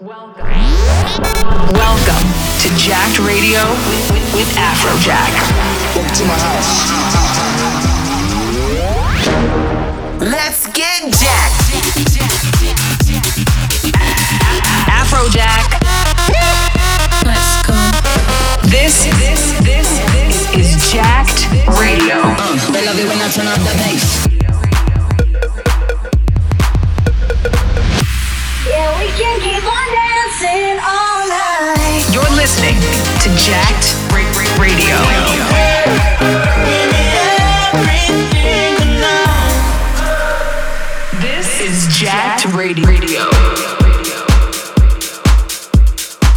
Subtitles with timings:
[0.00, 0.42] Welcome.
[1.72, 2.26] Welcome
[2.58, 5.30] to Jacked Radio with, with, with Afrojack.
[5.94, 6.90] Welcome to my house.
[10.20, 11.70] Let's get jacked.
[14.90, 15.78] Afrojack.
[17.24, 17.78] Let's go.
[18.68, 21.46] This, this, this, this is Jacked
[21.78, 22.16] Radio.
[22.18, 24.23] Uh, they love it when I turn up the bass.
[29.04, 32.08] We can keep on dancing all night.
[32.10, 32.74] You're listening
[33.20, 33.92] to Jacked
[34.58, 34.96] Radio.
[41.20, 43.28] This is Jacked Radio.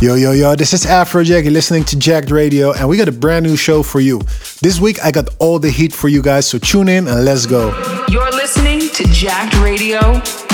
[0.02, 1.44] Yo, yo, yo, this is Afrojack.
[1.44, 4.20] You're listening to Jacked Radio, and we got a brand new show for you.
[4.62, 7.46] This week, I got all the heat for you guys, so tune in and let's
[7.46, 7.70] go.
[8.10, 10.00] You're listening to Jacked Radio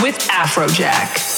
[0.03, 1.32] with Afrojack.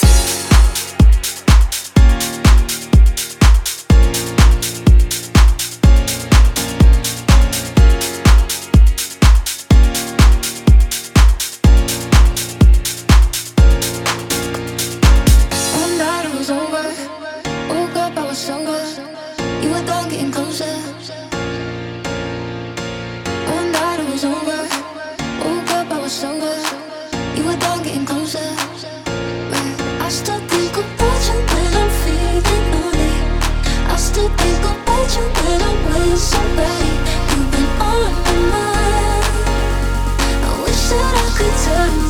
[41.65, 42.04] turn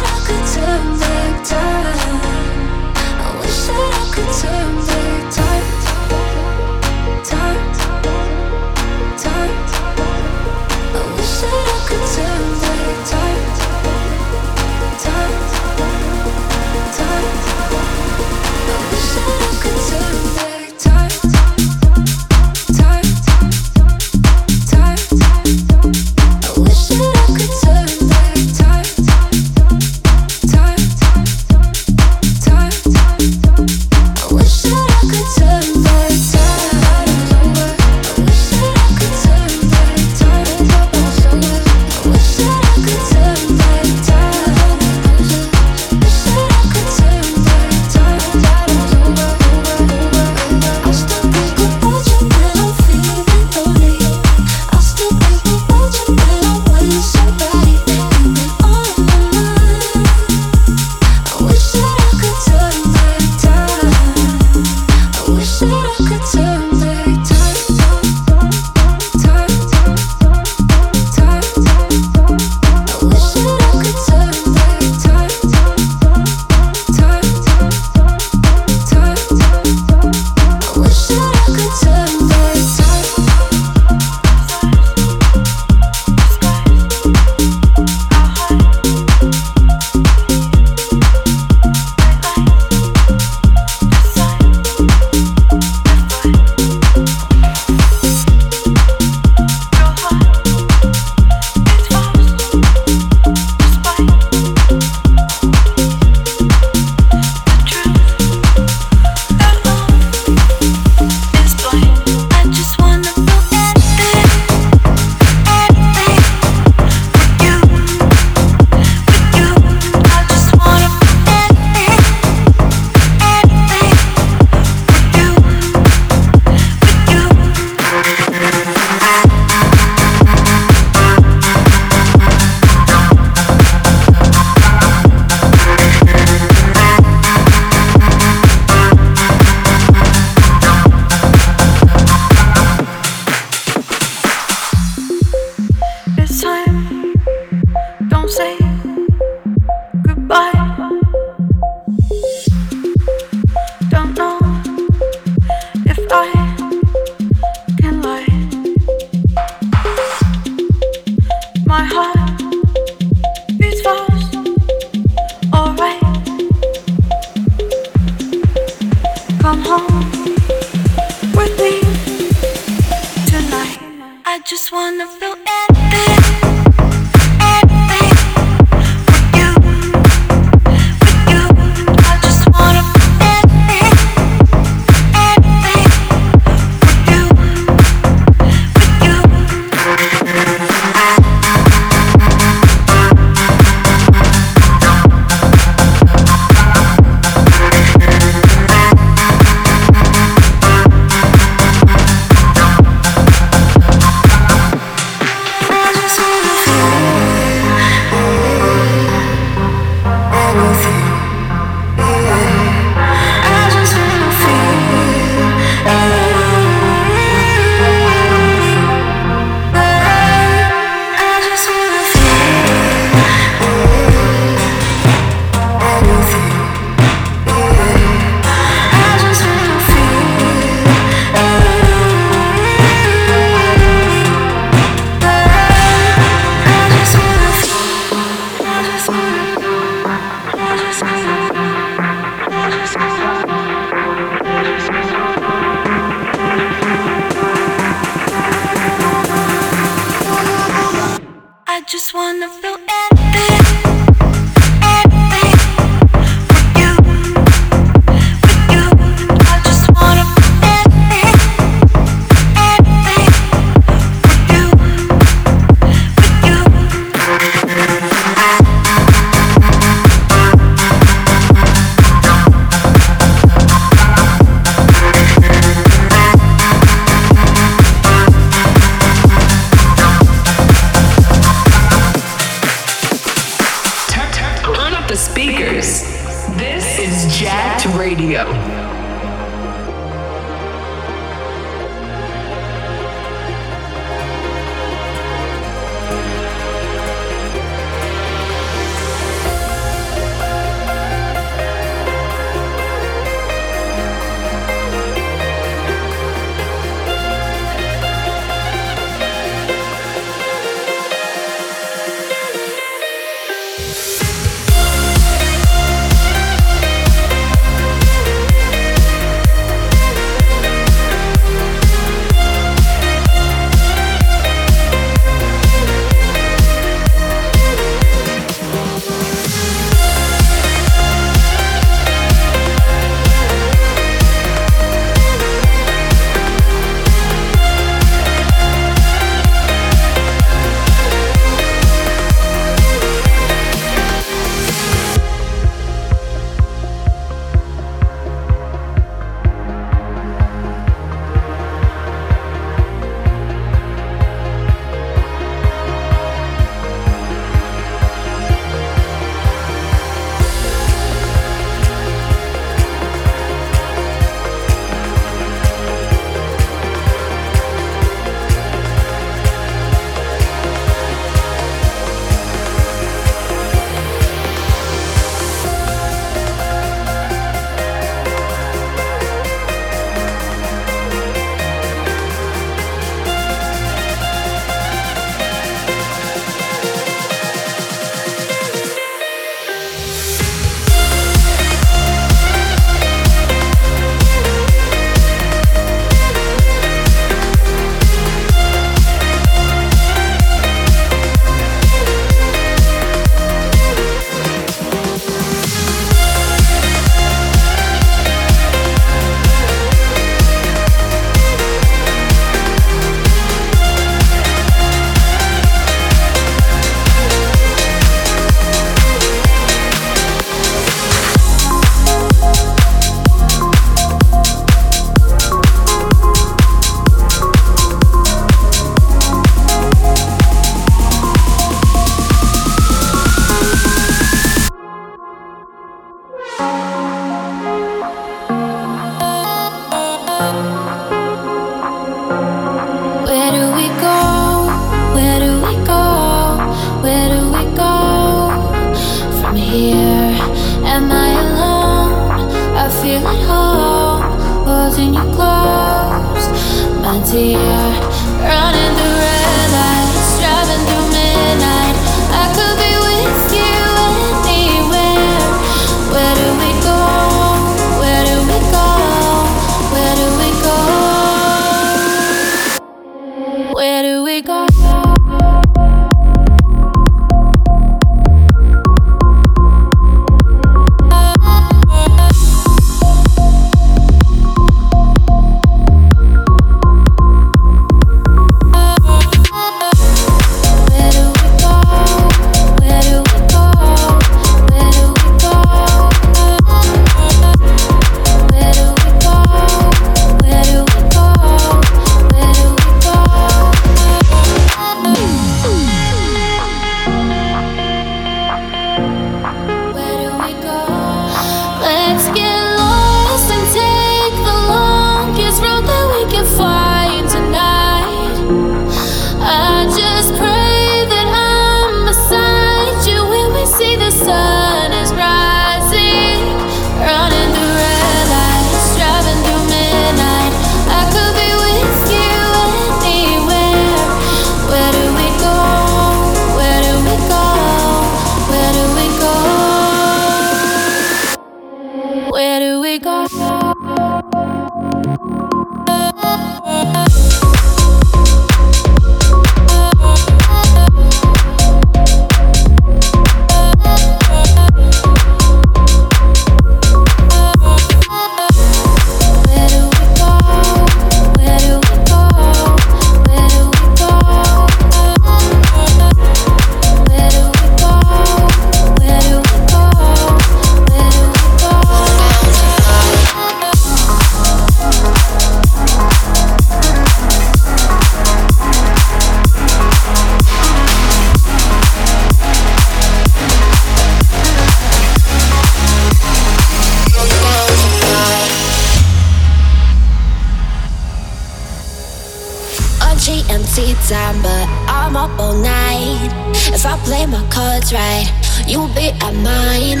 [597.54, 598.26] cards right,
[598.66, 600.00] you'll be at mine.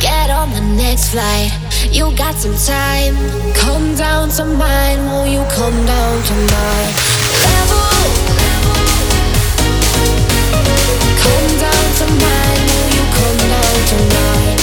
[0.00, 1.52] Get on the next flight,
[1.92, 3.14] you got some time.
[3.54, 6.92] Come down to mine, will you come down to mine?
[7.44, 7.88] Level,
[11.22, 14.55] come down to mine, will you come down to mine?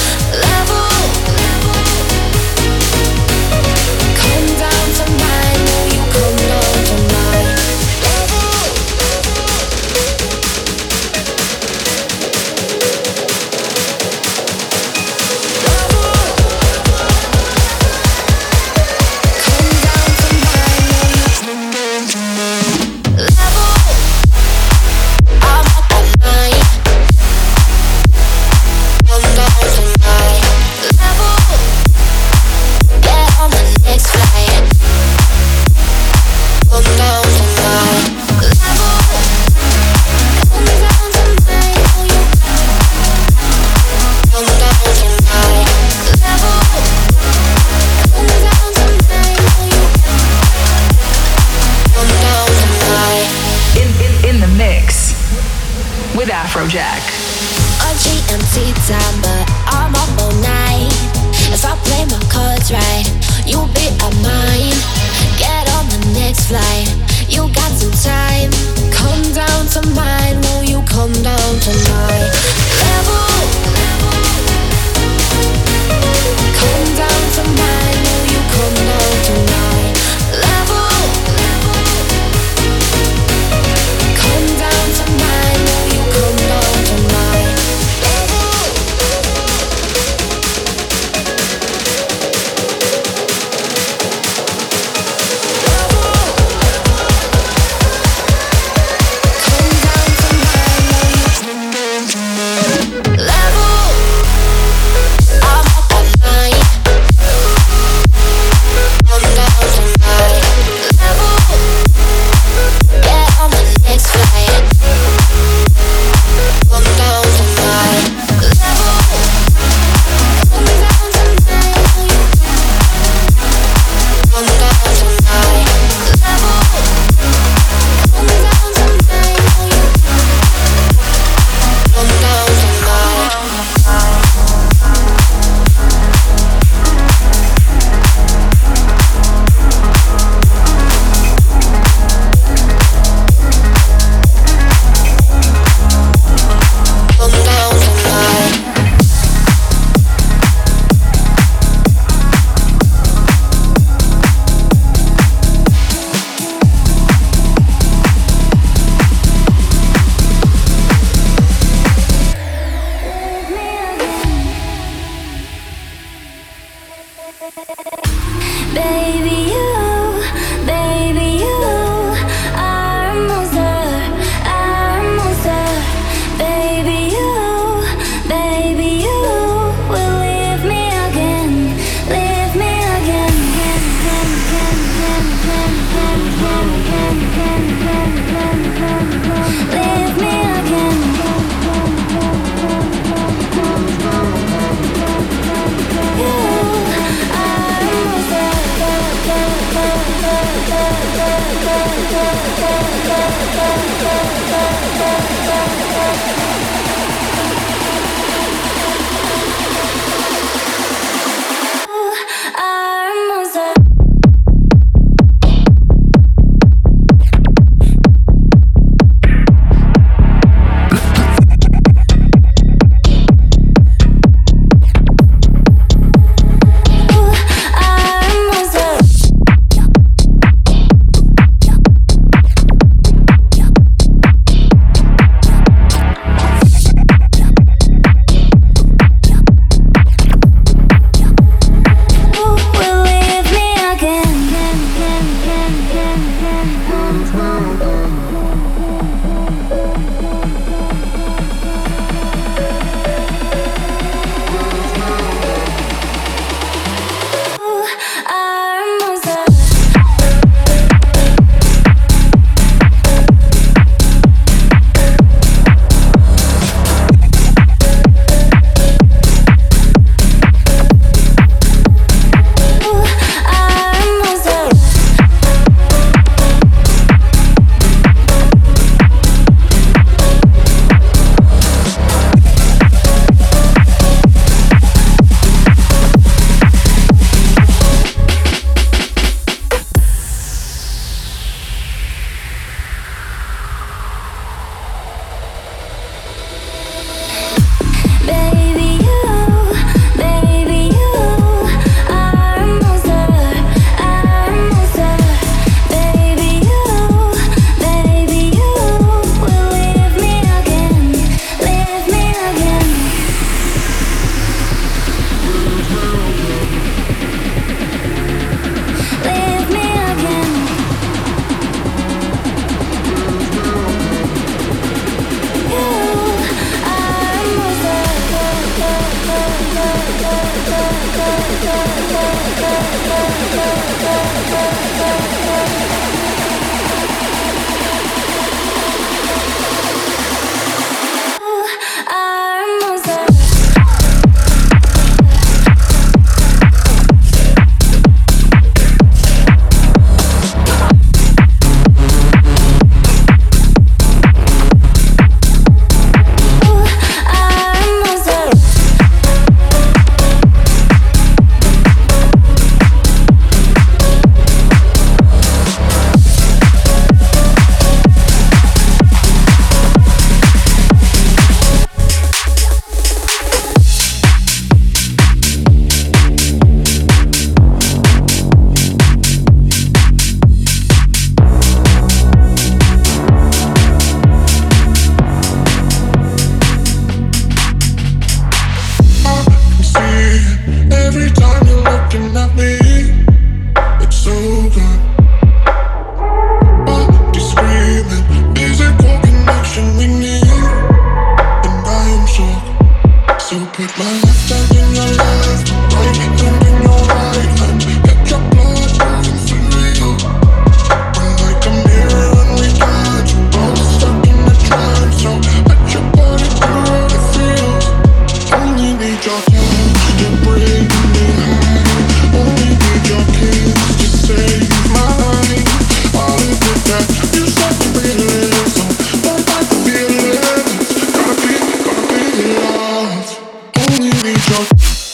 [434.23, 435.12] please don't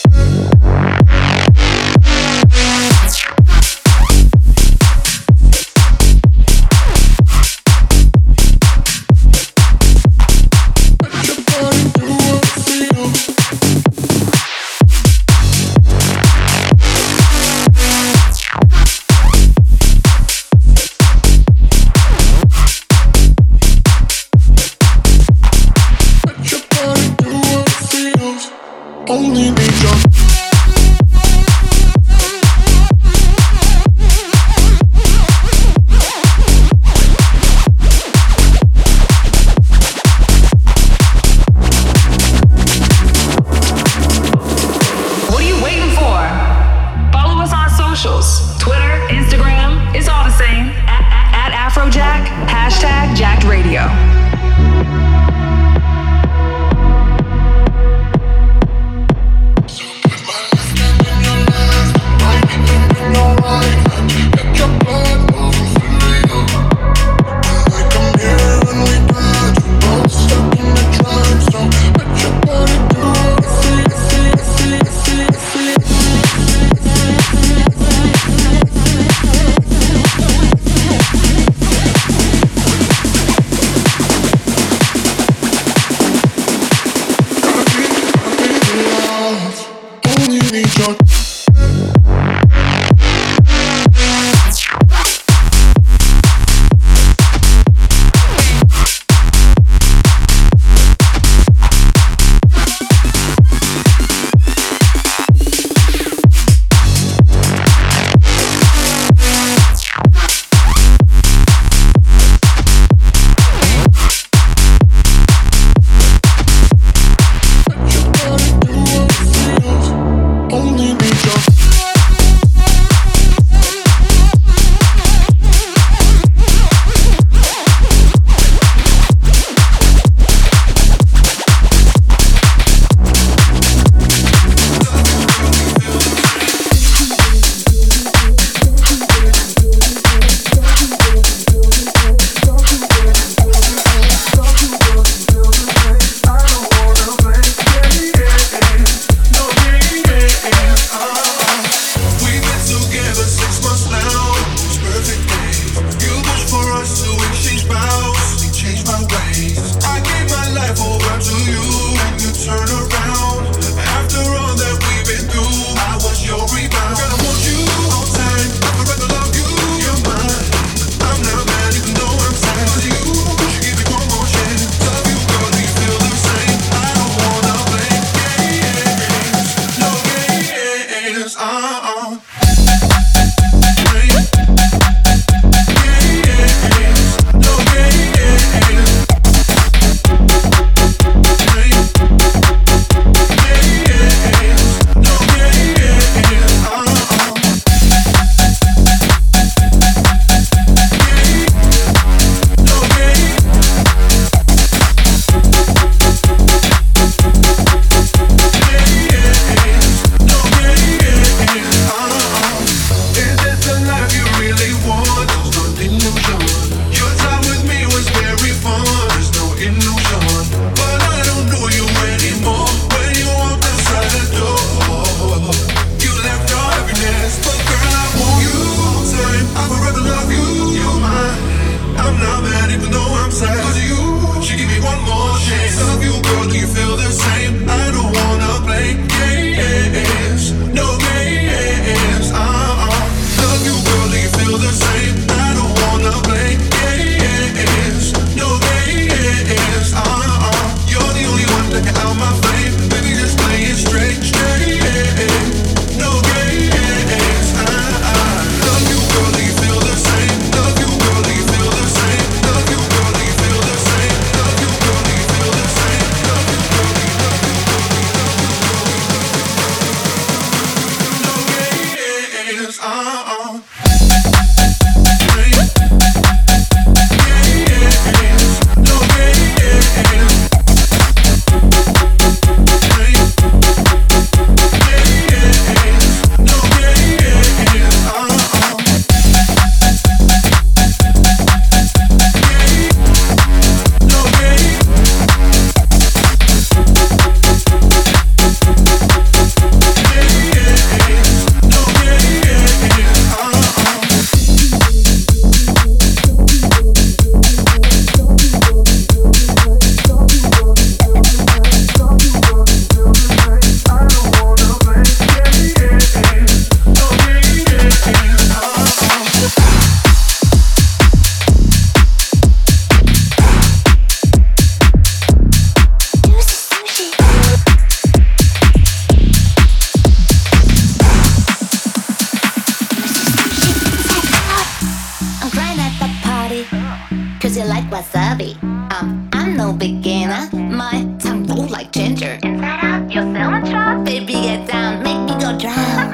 [337.66, 338.56] like wasabi.
[338.94, 342.40] Um, I'm no beginner, my tongue roll like ginger.
[342.44, 346.09] Inside out, your cilantro, baby, get down, make me go drown.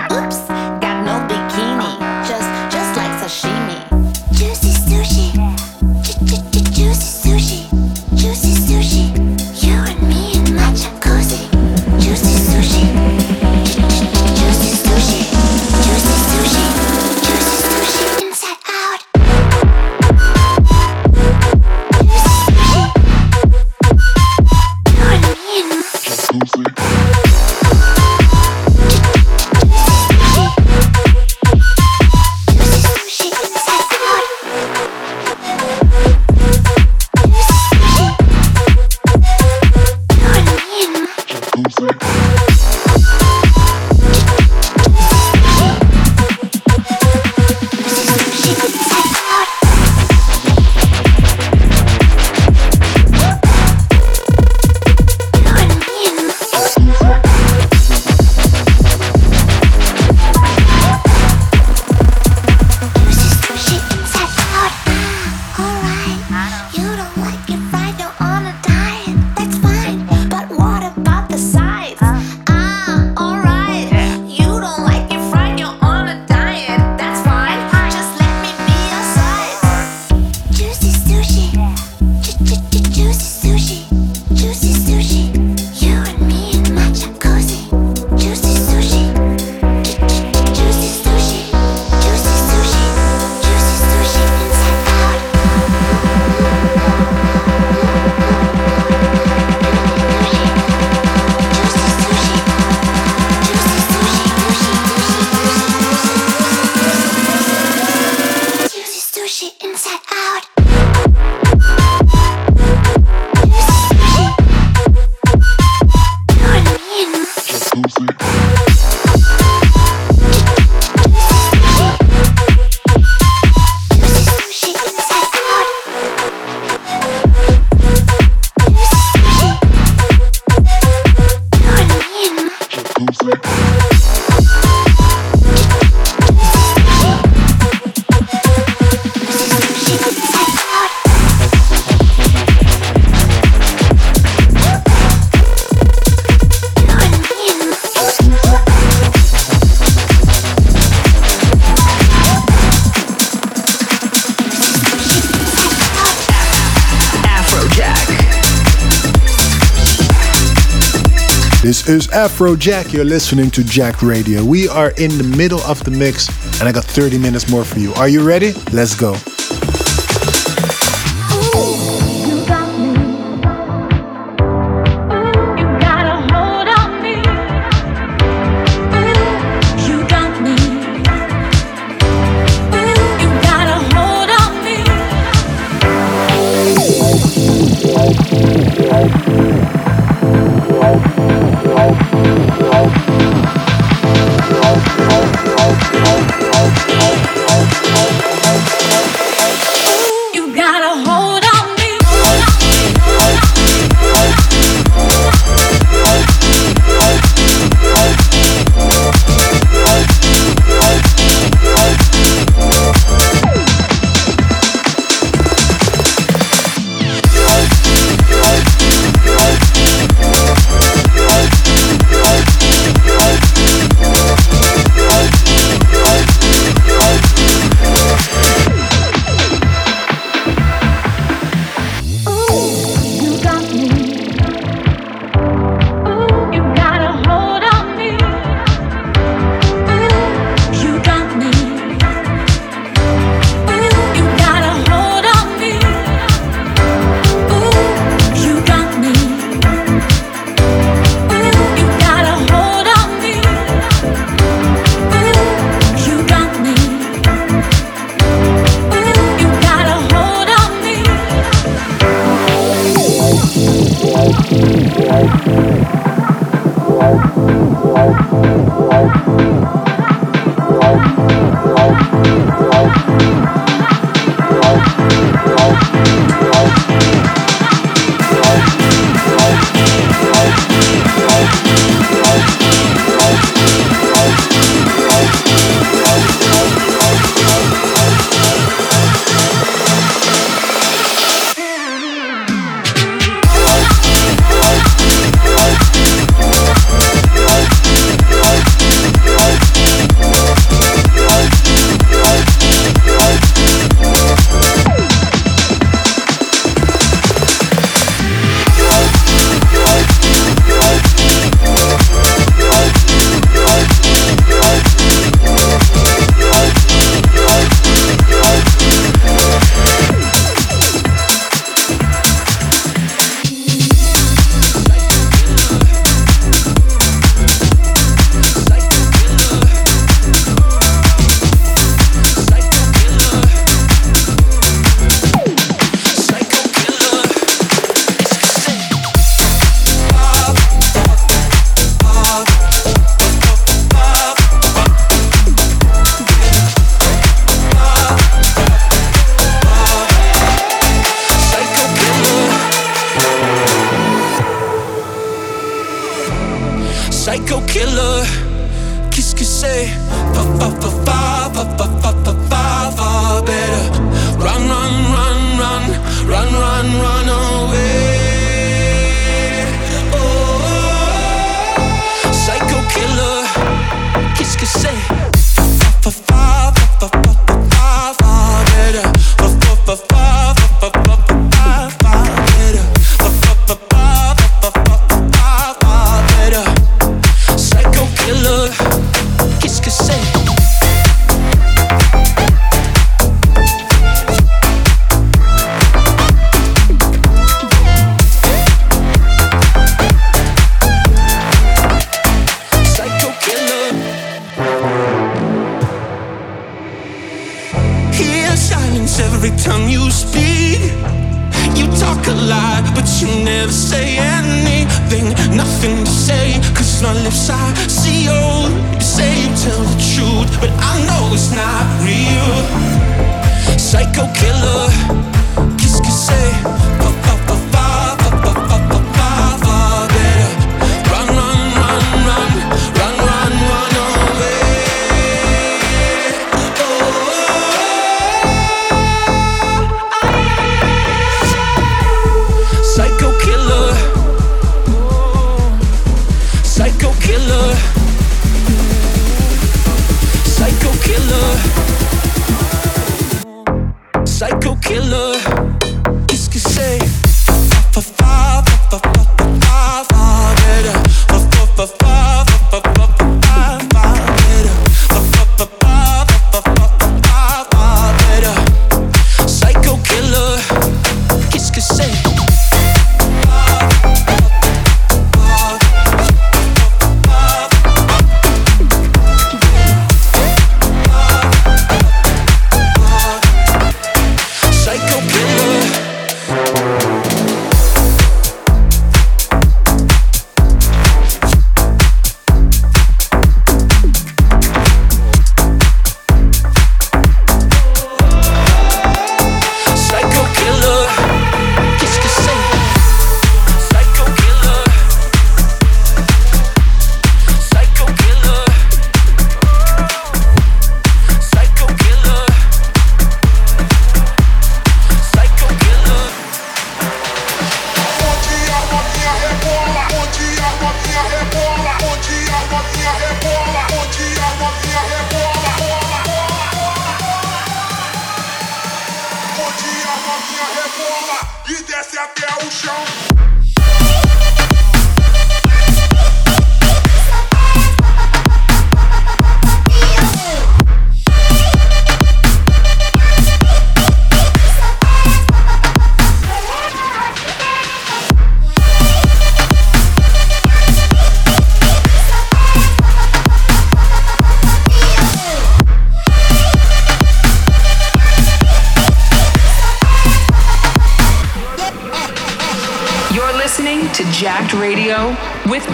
[162.16, 162.94] Afrojack.
[162.94, 164.42] You're listening to Jacked Radio.
[164.42, 166.30] We are in the middle of the mix,
[166.62, 167.94] and I got 30 minutes more for you.
[167.96, 168.54] Are you ready?
[168.72, 169.18] Let's go.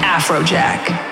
[0.02, 1.11] Afrojack.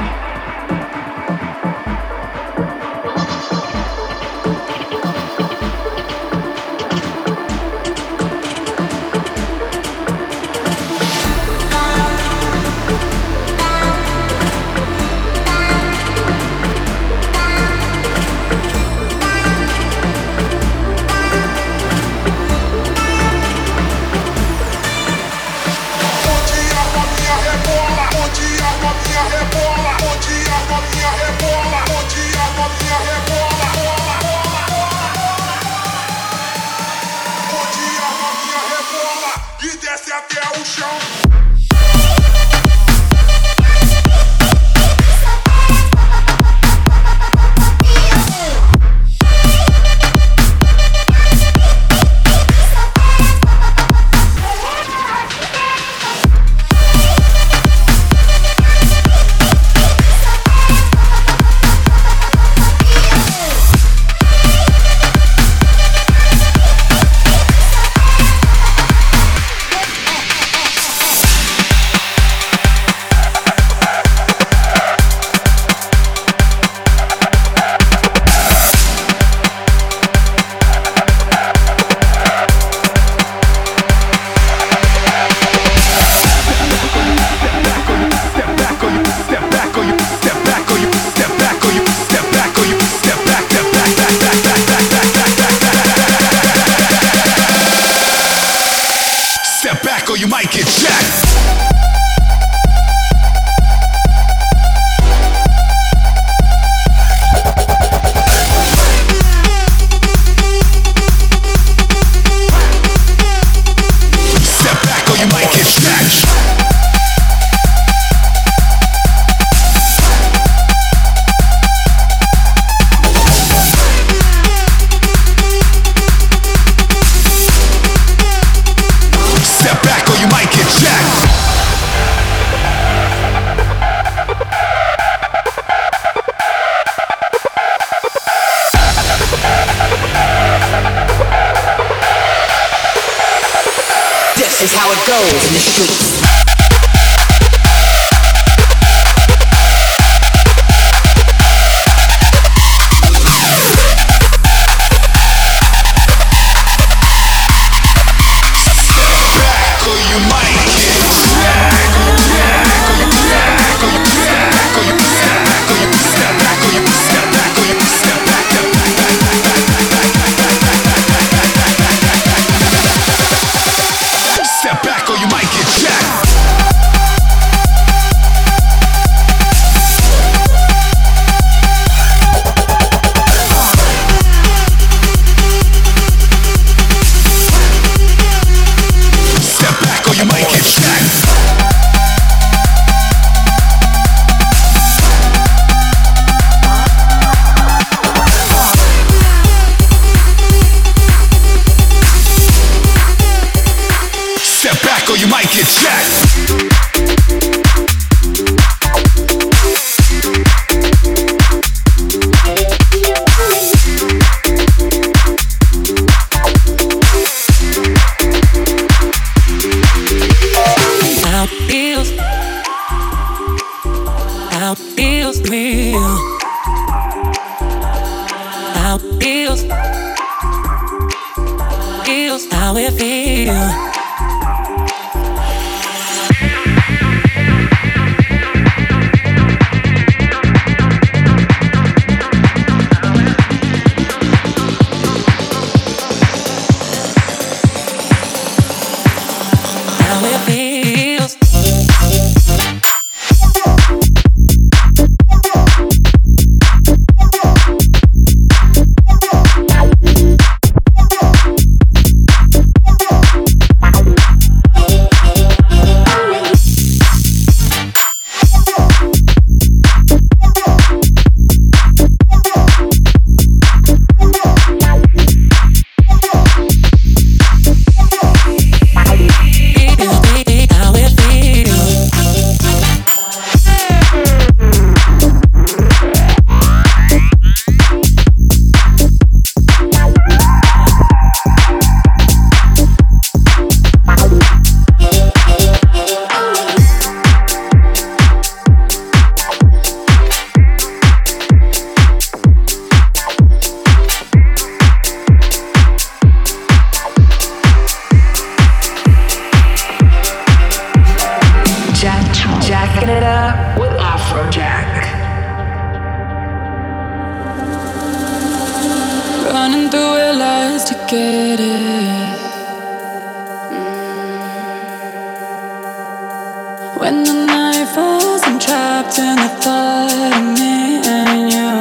[326.99, 331.71] When the night falls, I'm trapped in the thought of me and you.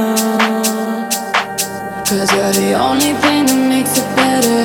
[2.09, 4.59] You're the only thing that makes it better.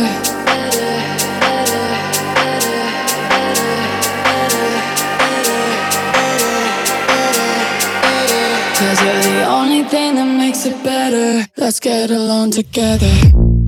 [9.03, 11.47] You're the only thing that makes it better.
[11.57, 13.62] Let's get along together.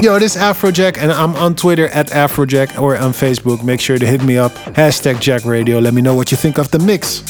[0.00, 3.64] Yo, this is Afrojack, and I'm on Twitter at Afrojack or on Facebook.
[3.64, 4.52] Make sure to hit me up.
[4.52, 5.80] Hashtag Jacked Radio.
[5.80, 7.24] Let me know what you think of the mix.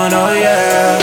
[0.00, 0.98] on, oh yeah.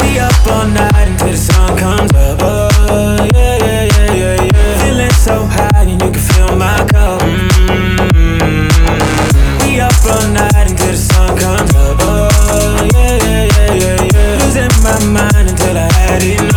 [0.00, 2.40] We up all night until the sun comes up.
[3.34, 4.82] Yeah, yeah, yeah, yeah, yeah.
[4.82, 6.78] Feeling so high and you can feel my
[9.62, 12.00] We up all night until the sun comes up.
[12.94, 14.42] Yeah, yeah, yeah, yeah, yeah.
[14.42, 16.49] Losing my mind until I had enough.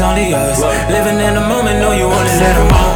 [0.00, 0.60] only us.
[0.90, 2.89] Living in the moment, know you only let them all.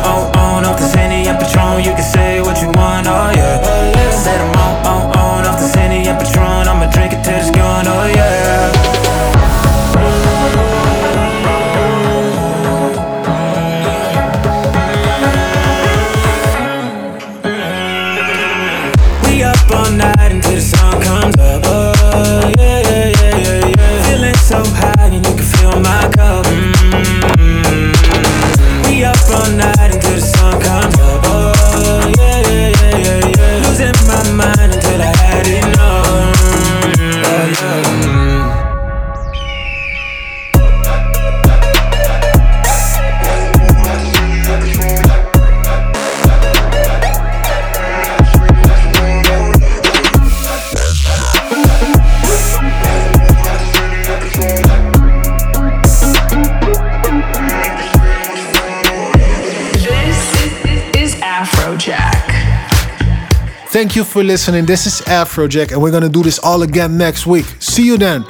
[63.84, 64.64] Thank you for listening.
[64.64, 67.44] This is Afrojack, and we're gonna do this all again next week.
[67.58, 68.22] See you then.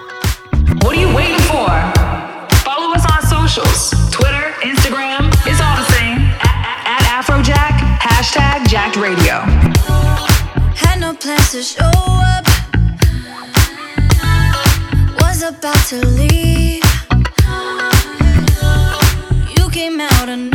[0.82, 1.70] What are you waiting for?
[2.66, 5.30] Follow us on socials Twitter, Instagram.
[5.46, 6.18] It's all the same.
[6.42, 9.34] At, at, at Afrojack, hashtag Jacked Radio.
[10.74, 12.44] Had no plans to show up.
[15.20, 16.82] Was about to leave.
[19.56, 20.53] You came out and